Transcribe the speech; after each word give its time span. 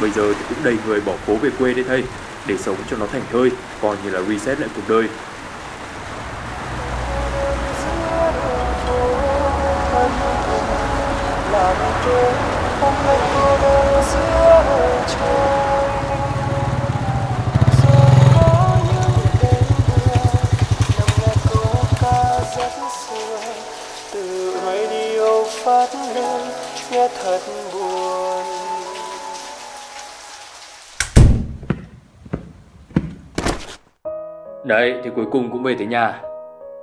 Bây 0.00 0.10
giờ 0.10 0.34
thì 0.38 0.44
cũng 0.48 0.64
đầy 0.64 0.76
người 0.86 1.00
bỏ 1.00 1.12
phố 1.26 1.34
về 1.34 1.50
quê 1.58 1.74
đây 1.74 1.84
thầy, 1.88 2.04
để 2.46 2.56
sống 2.56 2.76
cho 2.90 2.96
nó 2.96 3.06
thành 3.12 3.22
thơi, 3.32 3.50
coi 3.82 3.96
như 4.04 4.10
là 4.10 4.20
reset 4.22 4.60
lại 4.60 4.68
cuộc 4.76 4.88
đời. 4.88 5.08
làm 11.52 11.76
tôi 12.04 12.38
Đấy, 34.68 35.00
thì 35.04 35.10
cuối 35.16 35.26
cùng 35.30 35.50
cũng 35.50 35.62
về 35.62 35.74
tới 35.78 35.86
nhà. 35.86 36.20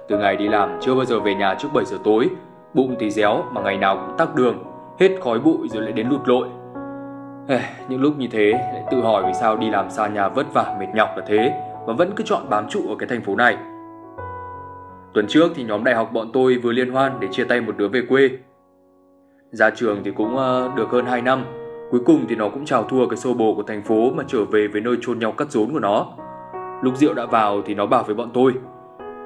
Từ 0.07 0.17
ngày 0.17 0.35
đi 0.35 0.47
làm 0.47 0.77
chưa 0.81 0.95
bao 0.95 1.05
giờ 1.05 1.19
về 1.19 1.35
nhà 1.35 1.55
trước 1.59 1.67
7 1.73 1.85
giờ 1.85 1.97
tối, 2.03 2.29
bụng 2.73 2.95
thì 2.99 3.11
réo 3.11 3.43
mà 3.51 3.61
ngày 3.61 3.77
nào 3.77 4.05
cũng 4.05 4.17
tắc 4.17 4.35
đường, 4.35 4.63
hết 4.99 5.09
khói 5.21 5.39
bụi 5.39 5.67
rồi 5.69 5.83
lại 5.83 5.91
đến 5.91 6.07
lụt 6.09 6.21
lội. 6.25 6.47
Ê, 7.47 7.59
những 7.89 8.01
lúc 8.01 8.13
như 8.17 8.27
thế 8.31 8.51
lại 8.51 8.83
tự 8.91 9.01
hỏi 9.01 9.23
vì 9.27 9.33
sao 9.33 9.57
đi 9.57 9.69
làm 9.69 9.89
xa 9.89 10.07
nhà 10.07 10.29
vất 10.29 10.53
vả 10.53 10.75
mệt 10.79 10.85
nhọc 10.95 11.09
là 11.17 11.23
thế 11.27 11.53
mà 11.87 11.93
vẫn 11.93 12.11
cứ 12.15 12.23
chọn 12.23 12.49
bám 12.49 12.69
trụ 12.69 12.81
ở 12.89 12.95
cái 12.99 13.09
thành 13.09 13.21
phố 13.21 13.35
này. 13.35 13.57
Tuần 15.13 15.27
trước 15.27 15.51
thì 15.55 15.63
nhóm 15.63 15.83
đại 15.83 15.95
học 15.95 16.09
bọn 16.13 16.29
tôi 16.33 16.57
vừa 16.63 16.71
liên 16.71 16.91
hoan 16.91 17.19
để 17.19 17.27
chia 17.31 17.43
tay 17.43 17.61
một 17.61 17.77
đứa 17.77 17.87
về 17.87 18.01
quê. 18.09 18.29
Ra 19.51 19.69
trường 19.69 20.03
thì 20.03 20.11
cũng 20.11 20.35
uh, 20.35 20.75
được 20.75 20.89
hơn 20.89 21.05
2 21.05 21.21
năm, 21.21 21.45
cuối 21.91 22.01
cùng 22.05 22.25
thì 22.29 22.35
nó 22.35 22.49
cũng 22.49 22.65
chào 22.65 22.83
thua 22.83 23.07
cái 23.07 23.17
xô 23.17 23.33
bồ 23.33 23.55
của 23.55 23.63
thành 23.63 23.83
phố 23.83 24.11
mà 24.15 24.23
trở 24.27 24.45
về 24.45 24.67
với 24.67 24.81
nơi 24.81 24.95
chôn 25.01 25.19
nhau 25.19 25.31
cắt 25.31 25.51
rốn 25.51 25.73
của 25.73 25.79
nó. 25.79 26.07
Lúc 26.85 26.97
rượu 26.97 27.13
đã 27.13 27.25
vào 27.25 27.61
thì 27.65 27.73
nó 27.73 27.85
bảo 27.85 28.03
với 28.03 28.15
bọn 28.15 28.29
tôi. 28.33 28.53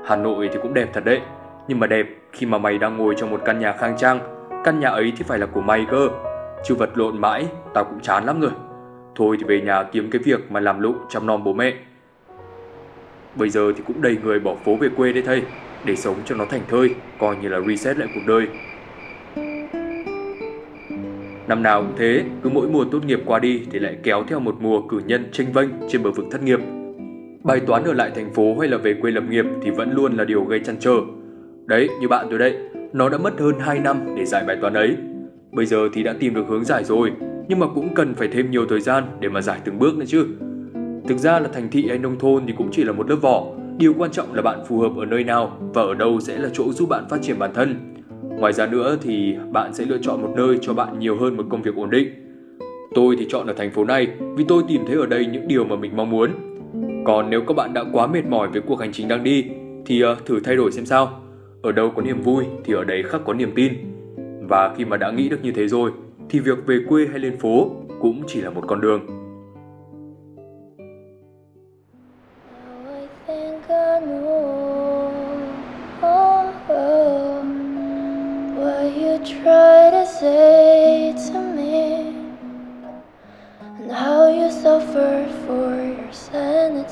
Hà 0.06 0.16
Nội 0.16 0.50
thì 0.54 0.60
cũng 0.62 0.74
đẹp 0.74 0.90
thật 0.94 1.06
đấy 1.06 1.22
Nhưng 1.68 1.80
mà 1.80 1.88
đẹp 1.88 2.08
khi 2.32 2.46
mà 2.46 2.58
mày 2.58 2.78
đang 2.78 2.98
ngồi 2.98 3.16
trong 3.18 3.30
một 3.30 3.42
căn 3.46 3.60
nhà 3.60 3.72
khang 3.72 3.98
trang. 3.98 4.20
Căn 4.66 4.80
nhà 4.80 4.90
ấy 4.90 5.14
thì 5.18 5.24
phải 5.24 5.40
là 5.40 5.46
của 5.46 5.62
mày 5.62 5.86
cơ. 5.92 6.10
Chứ 6.66 6.76
vật 6.76 6.90
lộn 6.98 7.22
mãi 7.22 7.48
Tao 7.74 7.84
cũng 7.84 8.00
chán 8.00 8.26
lắm 8.26 8.42
rồi. 8.42 8.52
Thôi 9.16 9.38
thì 9.40 9.44
về 9.44 9.62
nhà 9.62 9.84
kiếm 9.84 10.10
cái 10.12 10.22
việc 10.26 10.52
mà 10.52 10.60
làm 10.60 10.80
lụng 10.80 10.96
chăm 11.10 11.28
nom 11.28 11.44
bố 11.44 11.54
mẹ. 11.54 11.74
Bây 13.36 13.50
giờ 13.50 13.72
thì 13.76 13.84
cũng 13.88 14.02
đầy 14.02 14.18
người 14.24 14.40
bỏ 14.40 14.56
phố 14.66 14.76
về 14.76 14.90
quê 14.98 15.14
đấy 15.14 15.24
thầy 15.26 15.44
Để 15.86 15.96
sống 15.96 16.16
cho 16.26 16.36
nó 16.36 16.46
thành 16.46 16.62
thơi 16.70 16.96
Coi 17.20 17.36
như 17.42 17.50
là 17.50 17.60
reset 17.60 17.98
lại 17.98 18.08
cuộc 18.14 18.22
đời. 18.28 18.48
Năm 21.48 21.64
nào 21.64 21.82
cũng 21.82 21.96
thế, 21.98 22.24
cứ 22.44 22.50
mỗi 22.50 22.68
mùa 22.68 22.86
tốt 22.92 23.06
nghiệp 23.06 23.20
qua 23.26 23.40
đi 23.40 23.62
thì 23.72 23.80
lại 23.80 23.98
kéo 24.04 24.24
theo 24.28 24.40
một 24.40 24.56
mùa 24.60 24.82
cử 24.82 25.02
nhân 25.06 25.30
tranh 25.32 25.52
vênh 25.54 25.70
trên 25.90 26.04
bờ 26.04 26.12
vực 26.12 26.26
thất 26.32 26.44
nghiệp. 26.44 26.60
Bài 27.44 27.60
toán 27.60 27.84
ở 27.84 27.94
lại 27.94 28.12
thành 28.16 28.34
phố 28.34 28.56
hay 28.60 28.70
là 28.70 28.78
về 28.78 28.94
quê 28.94 29.12
lập 29.12 29.24
nghiệp 29.30 29.46
thì 29.62 29.72
vẫn 29.72 29.94
luôn 29.94 30.18
là 30.18 30.26
điều 30.26 30.44
gây 30.44 30.60
chăn 30.60 30.76
trở. 30.80 30.96
Đấy, 31.66 31.90
như 32.02 32.08
bạn 32.08 32.28
tôi 32.30 32.40
đấy, 32.40 32.58
nó 32.94 33.10
đã 33.10 33.18
mất 33.18 33.40
hơn 33.40 33.56
2 33.60 33.80
năm 33.80 34.16
để 34.18 34.26
giải 34.26 34.44
bài 34.48 34.58
toán 34.62 34.74
ấy. 34.74 34.96
Bây 35.52 35.66
giờ 35.66 35.90
thì 35.94 36.04
đã 36.04 36.14
tìm 36.20 36.34
được 36.34 36.44
hướng 36.48 36.66
giải 36.66 36.84
rồi, 36.84 37.12
nhưng 37.48 37.60
mà 37.60 37.68
cũng 37.76 37.96
cần 37.96 38.14
phải 38.14 38.28
thêm 38.28 38.52
nhiều 38.52 38.66
thời 38.70 38.82
gian 38.82 39.04
để 39.20 39.30
mà 39.30 39.42
giải 39.42 39.60
từng 39.66 39.80
bước 39.80 39.98
nữa 39.98 40.06
chứ. 40.08 40.26
Thực 41.08 41.18
ra 41.18 41.40
là 41.40 41.50
thành 41.54 41.70
thị 41.72 41.86
hay 41.90 41.98
nông 41.98 42.20
thôn 42.20 42.44
thì 42.48 42.54
cũng 42.58 42.70
chỉ 42.72 42.84
là 42.84 42.92
một 42.92 43.10
lớp 43.10 43.16
vỏ, 43.16 43.46
điều 43.78 43.94
quan 43.98 44.12
trọng 44.12 44.34
là 44.34 44.42
bạn 44.42 44.60
phù 44.68 44.80
hợp 44.80 44.92
ở 44.98 45.06
nơi 45.06 45.24
nào 45.24 45.58
và 45.74 45.82
ở 45.82 45.94
đâu 45.94 46.20
sẽ 46.20 46.38
là 46.38 46.50
chỗ 46.54 46.74
giúp 46.74 46.90
bạn 46.90 47.04
phát 47.10 47.22
triển 47.22 47.40
bản 47.40 47.52
thân. 47.54 47.76
Ngoài 48.40 48.54
ra 48.54 48.66
nữa 48.66 48.98
thì 49.02 49.36
bạn 49.52 49.74
sẽ 49.74 49.86
lựa 49.86 49.98
chọn 50.02 50.22
một 50.22 50.34
nơi 50.36 50.58
cho 50.62 50.74
bạn 50.74 51.00
nhiều 51.00 51.18
hơn 51.18 51.38
một 51.38 51.46
công 51.50 51.62
việc 51.62 51.76
ổn 51.76 51.90
định. 51.90 52.08
Tôi 52.96 53.16
thì 53.20 53.26
chọn 53.30 53.48
ở 53.48 53.54
thành 53.54 53.72
phố 53.72 53.86
này 53.86 54.08
vì 54.36 54.44
tôi 54.48 54.64
tìm 54.68 54.82
thấy 54.88 54.96
ở 54.96 55.06
đây 55.06 55.26
những 55.26 55.48
điều 55.48 55.66
mà 55.66 55.76
mình 55.76 55.92
mong 55.96 56.10
muốn 56.10 56.49
còn 57.06 57.30
nếu 57.30 57.42
các 57.42 57.54
bạn 57.54 57.74
đã 57.74 57.84
quá 57.92 58.08
mệt 58.08 58.26
mỏi 58.26 58.48
với 58.48 58.62
cuộc 58.62 58.76
hành 58.76 58.92
trình 58.94 59.08
đang 59.08 59.24
đi 59.24 59.46
thì 59.86 60.04
uh, 60.04 60.26
thử 60.26 60.40
thay 60.40 60.56
đổi 60.56 60.72
xem 60.72 60.86
sao. 60.86 61.22
Ở 61.62 61.72
đâu 61.72 61.92
có 61.96 62.02
niềm 62.02 62.22
vui 62.22 62.46
thì 62.64 62.74
ở 62.74 62.84
đấy 62.84 63.04
khắc 63.04 63.22
có 63.26 63.34
niềm 63.34 63.52
tin. 63.56 63.74
Và 64.50 64.74
khi 64.78 64.86
mà 64.86 64.98
đã 64.98 65.12
nghĩ 65.12 65.30
được 65.30 65.44
như 65.44 65.52
thế 65.52 65.68
rồi 65.68 65.92
thì 66.30 66.40
việc 66.40 66.66
về 66.66 66.80
quê 66.90 67.08
hay 67.08 67.20
lên 67.20 67.38
phố 67.38 67.72
cũng 68.02 68.24
chỉ 68.28 68.42
là 68.42 68.50
một 68.50 68.64
con 68.68 68.82
đường. 68.82 69.19
and 86.70 86.86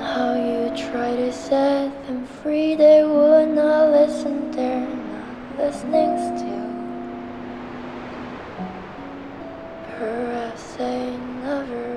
how 0.00 0.34
you 0.34 0.70
try 0.76 1.16
to 1.16 1.32
set 1.32 1.90
them 2.06 2.24
free. 2.26 2.74
They 2.76 3.02
would 3.04 3.48
not 3.48 3.90
listen, 3.90 4.50
they're 4.52 4.80
not 4.80 5.58
listening 5.58 6.38
still. 6.38 6.72
Perhaps 9.98 10.76
they 10.76 11.16
never. 11.42 11.91